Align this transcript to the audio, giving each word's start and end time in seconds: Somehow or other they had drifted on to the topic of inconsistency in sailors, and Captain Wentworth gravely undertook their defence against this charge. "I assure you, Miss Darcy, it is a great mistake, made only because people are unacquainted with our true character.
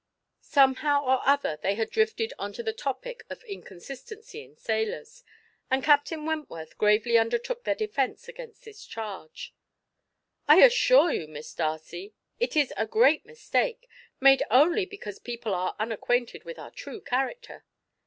Somehow 0.41 1.03
or 1.05 1.21
other 1.27 1.59
they 1.61 1.75
had 1.75 1.91
drifted 1.91 2.33
on 2.39 2.53
to 2.53 2.63
the 2.63 2.73
topic 2.73 3.23
of 3.29 3.43
inconsistency 3.43 4.43
in 4.43 4.55
sailors, 4.55 5.23
and 5.69 5.83
Captain 5.83 6.25
Wentworth 6.25 6.75
gravely 6.79 7.19
undertook 7.19 7.65
their 7.65 7.75
defence 7.75 8.27
against 8.27 8.63
this 8.63 8.83
charge. 8.87 9.53
"I 10.47 10.63
assure 10.63 11.11
you, 11.11 11.27
Miss 11.27 11.53
Darcy, 11.53 12.15
it 12.39 12.55
is 12.55 12.73
a 12.75 12.87
great 12.87 13.27
mistake, 13.27 13.87
made 14.19 14.41
only 14.49 14.87
because 14.87 15.19
people 15.19 15.53
are 15.53 15.75
unacquainted 15.77 16.45
with 16.45 16.57
our 16.57 16.71
true 16.71 17.01
character. 17.01 17.63